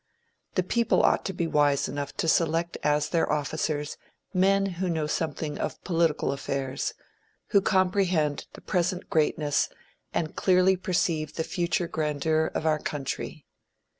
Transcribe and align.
The 0.55 0.63
people 0.63 1.03
ought 1.03 1.25
to 1.25 1.33
be 1.33 1.45
wise 1.45 1.87
enough 1.87 2.17
to 2.17 2.27
select 2.27 2.75
as 2.81 3.09
their 3.09 3.31
officers 3.31 3.97
men 4.33 4.65
who 4.65 4.89
know 4.89 5.05
something 5.05 5.59
of 5.59 5.79
political 5.83 6.31
affairs, 6.31 6.95
who 7.49 7.61
comprehend 7.61 8.47
the 8.53 8.61
present 8.61 9.11
greatness, 9.11 9.69
and 10.11 10.35
clearly 10.35 10.75
perceive 10.75 11.35
the 11.35 11.43
future 11.43 11.87
grandeur 11.87 12.51
of 12.55 12.65
our 12.65 12.79
country. 12.79 13.45